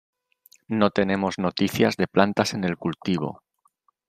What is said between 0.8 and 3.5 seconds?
tenemos noticias de plantas en el cultivo.